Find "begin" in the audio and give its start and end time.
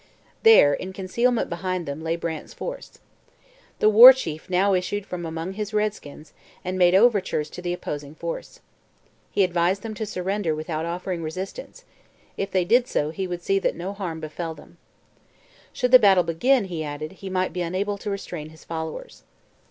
16.23-16.63